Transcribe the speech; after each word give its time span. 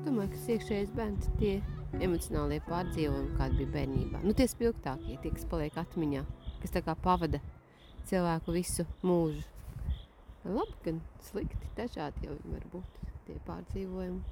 Es 0.00 0.06
domāju, 0.06 0.30
ka 0.32 0.38
iekšējais 0.54 0.92
bērns 0.96 1.26
tie 1.36 1.58
emocionālie 2.00 2.56
pārdzīvojumi, 2.64 3.34
kādi 3.36 3.58
bija 3.58 3.72
bērnībā. 3.74 4.20
Nu, 4.24 4.32
tie 4.32 4.46
spilgtākie, 4.48 5.18
tie, 5.20 5.32
kas 5.34 5.44
paliek 5.50 5.74
atmiņā, 5.76 6.22
kas 6.62 6.72
tā 6.72 6.80
kā 6.86 6.94
pavada 7.04 7.36
cilvēku 8.08 8.54
visu 8.54 8.86
mūžu. 9.04 9.44
Labi, 10.48 10.72
gan 10.86 11.02
slikti, 11.26 11.68
dažādi 11.76 12.30
jau 12.30 12.38
var 12.46 12.64
būt 12.72 13.04
tie 13.26 13.36
pārdzīvojumi. 13.44 14.24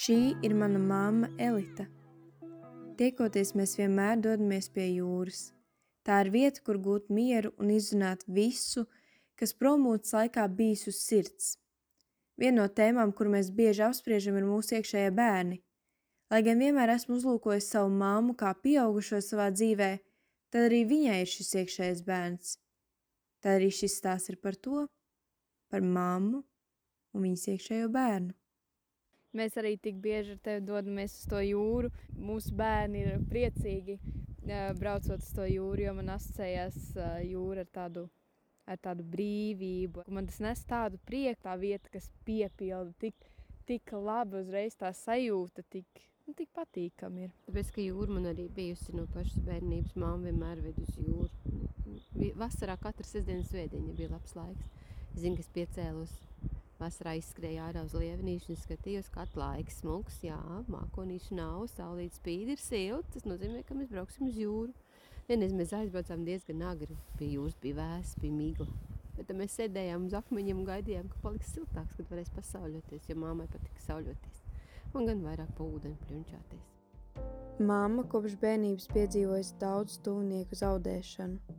Šī 0.00 0.18
ir 0.42 0.58
mana 0.58 0.82
mamma 0.82 1.30
Elita. 1.38 1.86
Tiekoties, 2.98 3.54
mēs 3.54 3.78
vienmēr 3.78 4.18
dodamies 4.26 4.66
pie 4.74 4.90
jūras. 4.96 5.52
Tā 6.02 6.18
ir 6.26 6.34
vieta, 6.34 6.66
kur 6.66 6.82
gūt 6.82 7.14
mieru 7.14 7.54
un 7.62 7.70
izrunāt 7.78 8.26
visu, 8.26 8.88
kas 9.38 9.54
promūtas 9.54 10.18
laikā 10.18 10.50
bijis 10.50 10.88
uz 10.90 10.98
sirds. 11.06 11.60
Viena 12.40 12.62
no 12.62 12.68
tēmām, 12.72 13.12
kur 13.12 13.28
mēs 13.28 13.50
bieži 13.52 13.84
apspriežam, 13.84 14.38
ir 14.40 14.46
mūsu 14.48 14.78
iekšējie 14.78 15.10
bērni. 15.12 15.60
Lai 16.32 16.40
gan 16.46 16.62
vienmēr 16.62 16.94
esmu 16.94 17.18
uzlūkojis 17.18 17.68
savu 17.74 17.90
māmu 17.92 18.36
kā 18.38 18.54
pieaugušo 18.64 19.18
savā 19.24 19.50
dzīvē, 19.52 19.90
tad 20.48 20.68
arī 20.68 20.84
viņai 20.88 21.18
ir 21.20 21.28
šis 21.28 21.50
iekšējais 21.62 22.04
bērns. 22.06 22.54
Tad 23.44 23.58
arī 23.58 23.68
šis 23.74 23.96
stāsts 24.00 24.32
ir 24.32 24.38
par 24.40 24.56
to, 24.56 24.86
par 25.72 25.84
mammu 25.84 26.40
un 27.12 27.26
viņas 27.26 27.48
iekšējo 27.54 27.90
bērnu. 27.92 28.32
Mēs 29.36 29.58
arī 29.60 29.76
tik 29.78 30.00
bieži 30.02 30.34
ar 30.34 30.40
tevi 30.42 30.64
dodamies 30.66 31.12
uz 31.20 31.28
to 31.30 31.42
jūru. 31.44 31.90
Mūsu 32.18 32.54
bērni 32.58 33.04
ir 33.04 33.20
priecīgi 33.30 33.98
braucot 34.80 35.20
uz 35.20 35.28
to 35.36 35.46
jūru, 35.46 35.84
jo 35.84 35.92
man 35.98 36.16
asociējās 36.16 36.96
jūra 37.28 37.66
ar 37.66 37.70
tādu 37.74 38.08
ar 38.68 38.80
tādu 38.82 39.04
brīvību. 39.12 40.04
Man 40.12 40.28
tas 40.28 40.40
nes 40.42 40.62
tādu 40.68 41.00
prieku, 41.06 41.42
tā 41.46 41.56
vieta, 41.60 41.90
kas 41.92 42.10
piepilda 42.26 42.92
tik, 43.02 43.28
tik 43.68 43.92
labi, 43.92 44.42
uzreiz 44.44 44.76
tā 44.78 44.92
sajūta, 44.96 45.64
tik, 45.72 46.02
nu, 46.26 46.34
tik 46.38 46.50
patīkami 46.56 47.26
ir. 47.26 47.34
Tāpēc, 47.48 47.74
ka 47.76 47.84
jūra 47.84 48.16
man 48.16 48.30
arī 48.32 48.48
bijusi 48.56 48.96
no 48.96 49.06
pašas 49.14 49.42
bērnības, 49.46 49.96
māma 49.96 50.28
vienmēr 50.28 50.64
ved 50.64 50.80
uz 50.84 50.96
jūru. 51.00 51.30
Vasarā 52.38 52.76
katru 52.80 53.06
sestdienas 53.06 53.50
svētdiņa 53.52 53.96
bija 53.98 54.14
labs 54.14 54.36
laiks. 54.38 54.66
Es 55.10 55.24
zinu, 55.24 55.38
ka 55.38 55.44
es 55.44 55.54
piecēlos 55.54 56.18
vasarā 56.80 57.16
izskrēju 57.18 57.60
ārā 57.60 57.82
uz 57.84 57.94
lievenīšu 57.98 58.56
skatījos, 58.62 59.10
kā 59.12 59.26
laiks 59.36 59.80
smuks, 59.82 60.20
jā, 60.24 60.38
mākonīšu 60.72 61.36
nav, 61.36 61.66
saulīt 61.74 62.16
spīd, 62.16 62.54
ir 62.54 62.62
silts, 62.62 63.10
tas 63.16 63.26
nozīmē, 63.28 63.64
ka 63.68 63.76
mēs 63.76 63.90
brauksim 63.92 64.30
uz 64.30 64.38
jūru. 64.40 64.72
Vienreiz 65.30 65.52
mēs 65.54 65.70
aizbraucām 65.70 66.24
diezgan 66.26 66.64
agri. 66.66 66.96
Bija 67.14 67.36
jūras, 67.36 67.54
bija 67.62 67.76
vēss, 67.76 68.16
bija 68.18 68.34
migla. 68.34 68.64
Bet 69.14 69.28
tad 69.28 69.36
mēs 69.38 69.52
sēdējām 69.54 70.08
uz 70.08 70.14
akmeņiem 70.18 70.58
un 70.58 70.64
gaidījām, 70.66 71.04
ka 71.06 71.20
paliks 71.22 71.52
siltāks, 71.54 71.94
kad 71.94 72.08
varēs 72.10 72.32
pasauļoties, 72.34 73.04
jo 73.06 73.14
māmai 73.20 73.44
patika 73.52 73.84
sauļoties. 73.84 74.40
Un 74.98 75.06
gan 75.06 75.20
vairāk 75.22 75.52
pa 75.54 75.62
ūdeni 75.62 75.94
pļunčāties. 76.08 76.72
Māma 77.62 78.02
kopš 78.10 78.34
bērnības 78.42 78.90
piedzīvojusi 78.90 79.54
daudz 79.60 80.00
tuvnieku 80.02 80.58
zaudēšanu. 80.58 81.54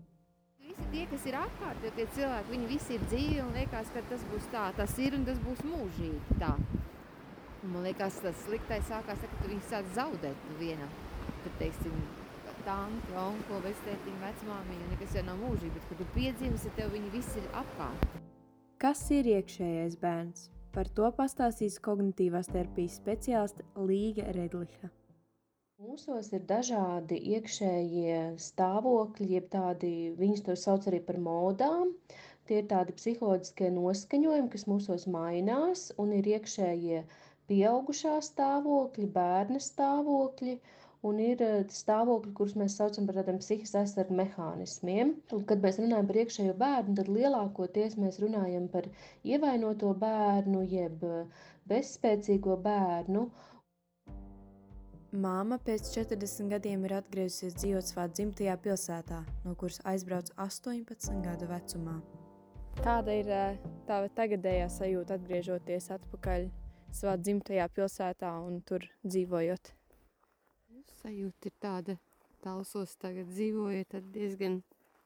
Visi 0.66 0.88
tie, 0.91 1.06
kas 1.13 1.30
ir 1.31 1.38
apkārt, 1.39 1.85
jo 1.88 1.94
tie 1.95 2.08
cilvēki, 2.17 2.52
viņi 2.52 2.67
visi 2.73 2.97
ir 2.97 3.06
dzīvi 3.08 3.38
un 3.45 3.53
liekas, 3.56 3.94
ka 3.95 4.03
tas 4.09 4.25
būs 4.33 4.50
tā, 4.52 4.66
tas 4.81 4.97
ir 5.00 5.16
un 5.16 5.23
tas 5.30 5.39
būs 5.45 5.63
mūžīgi 5.69 6.41
tā. 6.44 6.52
Un 7.61 7.72
man 7.78 7.88
liekas, 7.88 8.19
tas 8.25 8.44
sliktais 8.44 8.83
sākās, 8.91 9.23
ka 9.23 9.39
tu 9.39 9.53
viņus 9.53 9.72
sāc 9.72 9.95
zaudēt 9.95 10.52
vienā. 10.59 10.91
Tad, 11.45 11.56
teiksim, 11.61 11.95
tanti, 12.65 13.13
onko, 13.17 13.59
vectētiņa, 13.65 14.19
vecmāmiņa, 14.21 14.87
nekas 14.93 15.15
jau 15.17 15.23
nav 15.25 15.37
mūžīgi, 15.41 15.73
bet, 15.75 15.85
kad 15.89 15.99
tu 16.01 16.07
piedzimsi, 16.15 16.71
tev 16.77 16.91
viņi 16.95 17.11
visi 17.13 17.37
ir 17.41 17.47
apkārt. 17.61 18.17
Kas 18.81 19.03
ir 19.13 19.29
iekšējais 19.29 19.97
bērns? 20.01 20.49
Par 20.75 20.89
to 20.97 21.09
pastāstīs 21.17 21.77
kognitīvās 21.83 22.49
terapijas 22.51 22.97
speciāliste 23.01 23.65
Līga 23.75 24.27
Redliha. 24.37 24.91
Mūsos 25.81 26.29
ir 26.37 26.43
dažādi 26.49 27.17
iekšējie 27.35 28.19
stāvokļi, 28.39 29.29
jeb 29.35 29.50
tādi, 29.51 29.94
viņus 30.19 30.45
to 30.45 30.57
sauc 30.59 30.85
arī 30.91 31.01
par 31.07 31.17
modām. 31.21 31.95
Tie 32.45 32.61
ir 32.61 32.69
tādi 32.69 32.94
psiholoģiskie 32.97 33.71
noskaņojumi, 33.73 34.51
kas 34.53 34.67
mūsos 34.69 35.07
mainās, 35.09 35.89
un 36.01 36.13
ir 36.17 36.29
iekšējie 36.35 37.01
pieaugušā 37.50 38.19
stāvokļi, 38.29 39.09
bērna 39.17 39.59
stāvokļi, 39.61 40.55
uh, 40.57 40.77
un 41.07 41.19
ir 41.22 41.41
eh, 41.41 41.62
stāvokļi, 41.73 42.34
kurus 42.38 42.57
mēs 42.59 42.78
saucam 42.78 43.07
par 43.09 43.17
tādiem 43.19 43.39
psihiskā 43.41 43.81
aizsardzības 43.81 44.17
mehānismiem. 44.19 45.16
Un, 45.34 45.45
kad 45.50 45.63
mēs 45.63 45.79
runājam 45.81 46.09
par 46.09 46.19
iekšējo 46.23 46.57
bērnu, 46.62 46.97
tad 47.00 47.09
lielākoties 47.12 47.97
mēs 48.01 48.19
runājam 48.22 48.67
par 48.72 48.89
ievainoto 49.25 49.94
bērnu, 50.01 50.66
jeb 50.69 51.06
eh, 51.07 51.47
bezspēcīgo 51.72 52.59
bērnu. 52.66 53.25
Māma 55.12 55.57
pēc 55.59 55.89
40 55.91 56.53
gadiem 56.53 56.85
ir 56.88 56.94
atgriezusies 57.01 57.57
dzīvot 57.57 57.89
savā 57.89 58.06
dzimtajā 58.13 58.53
pilsētā, 58.63 59.18
no 59.44 59.57
kuras 59.59 59.81
aizbrauca 59.91 60.38
18 60.39 61.19
gadu 61.25 61.50
vecumā. 61.50 61.97
Kāda 62.79 63.18
ir 63.18 63.33
eh, 63.35 63.59
tā 63.89 64.06
tagadējā 64.16 64.69
sajūta 64.78 65.19
atgriežoties 65.19 65.91
atpakaļ 65.97 66.47
savā 66.95 67.18
dzimtajā 67.19 67.68
pilsētā 67.75 68.31
un 68.45 68.62
tur 68.68 68.85
dzīvojot? 69.03 69.75
Sajūta 71.02 71.50
ir 71.50 71.57
tāda, 71.63 71.97
talsos 72.44 72.96
tagad 73.02 73.29
dzīvoju, 73.31 73.88
tad 73.91 74.07
diezgan 74.13 74.62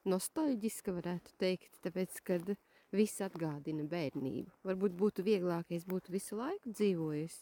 nostalģiska 0.08 0.94
varētu 0.96 1.36
teikt, 1.42 1.80
tāpēc, 1.86 2.22
kad 2.26 2.54
viss 2.96 3.24
atgādina 3.26 3.86
bērnību. 3.90 4.52
Varbūt 4.66 4.96
būtu 4.98 5.26
vieglāk, 5.26 5.70
ja 5.70 5.80
es 5.80 5.86
būtu 5.90 6.14
visu 6.16 6.38
laiku 6.40 6.72
dzīvojis, 6.72 7.38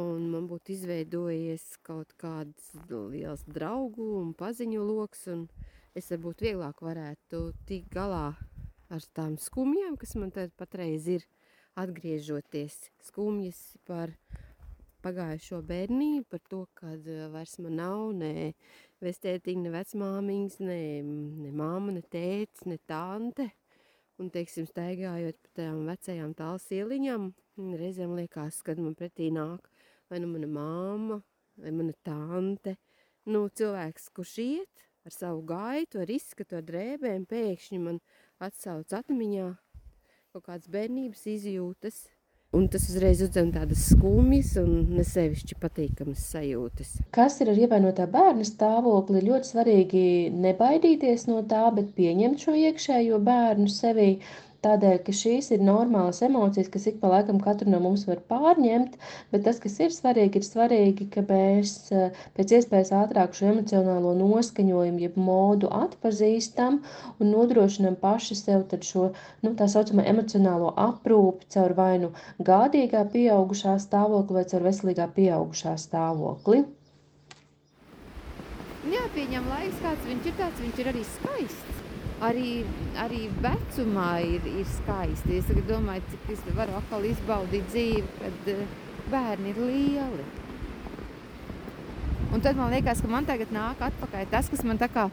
un 0.00 0.26
man 0.32 0.48
būtu 0.50 0.74
izveidojies 0.74 1.66
kaut 1.86 2.12
kāds 2.20 2.72
liels 2.90 3.44
draugu 3.46 4.08
un 4.20 4.32
paziņu 4.34 4.82
loks, 4.82 5.26
un 5.32 5.46
es 5.96 6.10
varbūt 6.12 6.44
vieglāk 6.48 6.82
varētu 6.82 7.50
tikt 7.68 7.92
galā 7.94 8.34
ar 8.90 9.06
tām 9.14 9.36
skumjām, 9.40 9.96
kas 10.00 10.14
man 10.18 10.32
tad 10.34 10.52
patreiz 10.58 11.06
ir, 11.10 11.24
atgriežoties 11.76 12.88
skumjas 13.04 13.58
par 13.84 14.14
pagājušo 15.06 15.60
bērnību, 15.66 16.26
par 16.30 16.42
to, 16.50 16.64
ka 16.78 16.94
eh, 16.96 17.26
vairs 17.30 17.56
man 17.62 17.78
nav 17.78 18.02
ne 18.18 18.32
vestētiņa, 19.04 19.62
ne 19.66 19.72
vecmāmiņas, 19.74 20.58
ne, 20.66 20.80
ne 21.46 21.52
māma, 21.54 21.94
ne 21.94 22.02
tēts, 22.02 22.66
ne 22.70 22.78
tante. 22.90 23.50
Un, 24.16 24.30
teiksim, 24.32 24.64
staigājot 24.66 25.36
pa 25.44 25.52
tām 25.60 25.82
vecajām 25.90 26.32
tāls 26.38 26.64
ieliņām, 26.72 27.28
reizēm 27.76 28.14
liekas, 28.16 28.62
kad 28.64 28.80
man 28.80 28.96
pretī 28.96 29.28
nāk 29.34 29.68
vai 30.10 30.22
nu 30.22 30.30
mana 30.30 30.48
māma, 30.48 31.20
vai 31.60 31.74
mana 31.76 31.92
tante. 32.06 32.76
Nu, 33.28 33.44
cilvēks, 33.58 34.08
kurš 34.16 34.36
iet 34.42 34.86
ar 35.06 35.14
savu 35.14 35.44
gaitu, 35.46 36.00
ar 36.02 36.10
izskatu, 36.10 36.58
ar 36.58 36.66
drēbēm, 36.66 37.28
pēkšņi 37.28 37.82
man 37.82 38.00
atsauc 38.42 38.94
atmiņā 38.96 39.52
kaut 40.32 40.48
kādas 40.48 40.72
bērnības 40.72 41.26
izjūtas– 41.36 42.04
Un 42.56 42.70
tas 42.72 42.86
uzreiz 42.88 43.20
uzdevuma 43.20 43.52
tādas 43.58 43.82
skumjas 43.90 44.54
un 44.60 44.70
nesevišķi 44.96 45.58
patīkamas 45.60 46.22
sajūtas. 46.32 46.94
Kas 47.12 47.36
ir 47.44 47.50
ar 47.52 47.58
ievainotā 47.60 48.06
bērna 48.08 48.46
stāvokli? 48.48 49.20
Ļoti 49.26 49.50
svarīgi 49.50 50.04
nebaidīties 50.32 51.26
no 51.28 51.42
tā, 51.50 51.66
bet 51.76 51.90
pieņemt 51.98 52.46
šo 52.46 52.54
iekšējo 52.56 53.20
bērnu 53.26 53.68
sevī 53.68 54.08
Tādēļ, 54.66 54.96
ka 55.06 55.12
šīs 55.14 55.52
ir 55.54 55.60
normālas 55.62 56.18
emocijas, 56.26 56.68
kas 56.74 56.88
ik 56.90 56.96
pa 56.98 57.10
laikam 57.12 57.36
katru 57.42 57.70
no 57.70 57.78
mums 57.84 58.02
var 58.08 58.18
pārņemt, 58.32 58.96
bet 59.30 59.44
tas, 59.46 59.60
kas 59.62 59.76
ir 59.84 59.92
svarīgi, 59.94 60.40
ir 60.40 60.46
svarīgi, 60.46 61.06
ka 61.12 61.22
mēs 61.28 61.74
eh, 61.94 62.16
pēc 62.34 62.54
iespējas 62.58 62.90
ātrāk 62.98 63.36
šo 63.38 63.52
emocionālo 63.52 64.16
noskaņojumu, 64.18 65.02
jeb 65.04 65.20
modu 65.28 65.70
atpazīstam 65.70 66.80
un 67.20 67.30
nodrošinam 67.30 67.98
paši 68.00 68.38
sev 68.40 68.66
šo 68.82 69.12
nu, 69.44 69.54
tā 69.54 69.70
saucamo 69.70 70.02
emocionālo 70.02 70.72
aprūpi 70.88 71.46
caur 71.54 71.76
vai 71.78 71.92
nu 72.02 72.10
gādīgā 72.50 73.04
pieaugušā 73.14 73.76
stāvokli 73.86 74.40
vai 74.40 74.46
caur 74.50 74.66
veselīgā 74.66 75.06
pieaugušā 75.14 75.78
stāvokli. 75.86 76.64
Jāpieņem 78.90 79.50
laiks, 79.54 79.82
kāds 79.82 80.10
viņš 80.10 80.30
ir 80.32 80.38
tāds, 80.42 80.62
viņš 80.66 80.82
ir 80.82 80.94
arī 80.94 81.06
skaists 81.14 81.76
arī, 82.24 82.64
arī 83.00 83.26
vecumā 83.42 84.10
ir, 84.24 84.46
ir 84.62 84.66
skaisti. 84.78 85.40
Es 85.40 85.68
domāju, 85.68 86.04
cik 86.12 86.32
es 86.36 86.42
varu 86.56 86.76
atkal 86.78 87.06
izbaudīt 87.08 87.68
dzīvi, 87.72 88.04
kad 88.20 88.50
uh, 88.54 88.66
bērni 89.12 89.52
ir 89.52 89.62
lieli. 89.62 90.26
Un 92.34 92.42
tad 92.42 92.58
man 92.58 92.72
liekas, 92.74 93.00
ka 93.00 93.10
man 93.10 93.26
tagad 93.28 93.52
nāk 93.54 93.80
atpakaļ 93.86 94.28
tas, 94.32 94.50
kas 94.52 94.64
man 94.66 94.80
tā 94.80 94.88
kā 94.92 95.06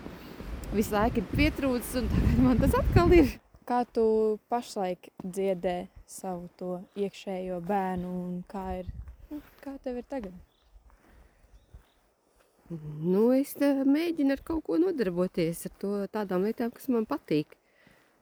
visu 0.74 0.96
laiku 0.96 1.22
ir 1.22 1.30
pietrūcis, 1.36 2.00
un 2.02 2.10
tagad 2.12 2.40
man 2.48 2.64
tas 2.64 2.78
atkal 2.80 3.14
ir. 3.16 3.36
Kā 3.64 3.86
tu 3.88 4.06
pašlaik 4.52 5.08
dziedē 5.24 5.86
savu 6.10 6.50
to 6.60 6.82
iekšējo 7.00 7.62
bērnu 7.64 8.10
un 8.26 8.42
kā 8.52 8.66
ir, 8.82 8.90
nu, 9.30 9.40
kā 9.64 9.78
tev 9.86 10.02
ir 10.02 10.10
tagad? 10.10 10.36
Nu, 12.72 13.26
es 13.36 13.58
mēģinu 13.60 14.38
ar 14.38 14.42
kaut 14.46 14.64
ko 14.68 14.78
nodarboties, 14.80 15.66
ar 15.68 15.74
to, 15.82 15.92
tādām 16.14 16.46
lietām, 16.48 16.72
kas 16.72 16.88
man 16.88 17.06
patīk. 17.10 17.58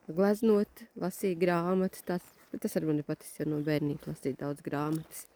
Gleznot, 0.09 0.81
lasīt 0.99 1.37
grāmatas, 1.39 2.01
tas, 2.03 2.23
tas 2.57 2.73
arī 2.75 2.89
man 2.89 3.01
ir 3.03 3.05
paticis 3.07 3.37
jau 3.39 3.45
no 3.51 3.59
bērnības 3.63 4.09
lasīt 4.09 4.39
daudz 4.41 4.63
grāmatas. 4.65 5.27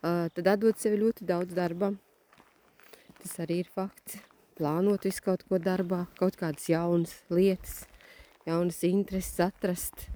Uh, 0.00 0.26
tad 0.34 0.50
atdot 0.50 0.80
sevi 0.80 0.98
ļoti 1.00 1.28
daudz 1.28 1.54
darbam. 1.56 1.98
Tas 3.20 3.36
arī 3.44 3.60
ir 3.62 3.70
fakts. 3.70 4.18
Plānot 4.58 5.06
visu 5.06 5.22
kaut 5.24 5.44
ko 5.48 5.60
darbā, 5.62 6.02
kaut 6.18 6.36
kādas 6.40 6.66
jaunas 6.68 7.14
lietas, 7.32 7.84
jaunas 8.48 8.82
intereses 8.84 9.38
atrast, 9.46 10.08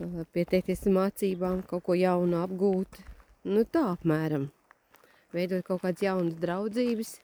uh, 0.00 0.24
pieteikties 0.34 0.88
mācībām, 0.88 1.60
kaut 1.68 1.84
ko 1.86 1.98
jaunu 1.98 2.40
apgūt. 2.40 3.02
Nu 3.46 3.66
tā 3.68 3.84
apmēram. 3.92 4.48
Veidot 5.34 5.66
kaut 5.68 5.84
kādas 5.84 6.02
jaunas 6.06 6.40
draudzības, 6.40 7.18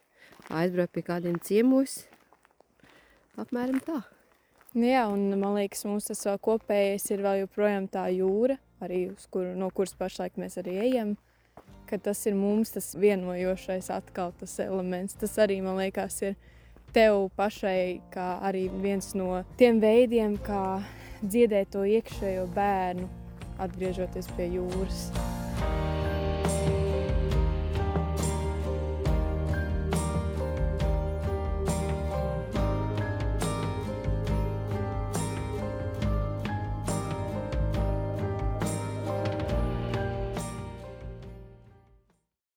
aizbraukt 0.51 0.95
pie 0.95 1.05
kādiem 1.07 1.39
ciemos. 1.45 2.05
Apmēram 3.41 3.81
tā. 3.85 4.01
Nu 4.75 4.87
Jā, 4.87 5.09
un 5.11 5.33
man 5.35 5.57
liekas, 5.59 5.83
mums 5.89 6.07
tas 6.07 6.23
vēl 6.27 6.39
kopējais 6.47 7.09
ir 7.11 7.25
vēl 7.25 7.41
joprojām 7.41 7.89
tā 7.91 8.05
jūra, 8.15 8.55
arī 8.83 9.09
uz 9.11 9.27
kuru, 9.33 9.57
no 9.59 9.71
kuras 9.75 9.97
pašlaik 9.99 10.39
mēs 10.39 10.61
arī 10.63 10.77
ejam. 10.87 11.17
Tas 11.91 12.21
ir 12.31 12.37
mums 12.39 12.71
tas 12.71 12.93
vienojošais 12.95 13.89
atkal 13.91 14.31
tas 14.39 14.53
elements. 14.63 15.17
Tas 15.19 15.35
arī 15.43 15.57
man 15.65 15.81
liekas 15.81 16.21
ir 16.23 16.37
tev 16.95 17.33
pašai 17.35 17.99
kā 18.15 18.29
arī 18.47 18.69
viens 18.83 19.11
no 19.19 19.43
tiem 19.59 19.83
veidiem, 19.83 20.39
kā 20.39 20.85
dziedēt 21.23 21.75
to 21.75 21.83
iekšējo 21.99 22.47
bērnu, 22.55 23.11
atgriežoties 23.59 24.31
pie 24.39 24.53
jūras. 24.55 25.11